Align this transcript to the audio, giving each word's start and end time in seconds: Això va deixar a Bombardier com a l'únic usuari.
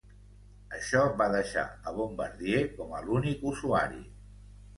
Això 0.77 1.03
va 1.19 1.27
deixar 1.35 1.65
a 1.91 1.93
Bombardier 1.99 2.63
com 2.79 2.97
a 2.97 3.03
l'únic 3.05 3.45
usuari. 3.53 4.03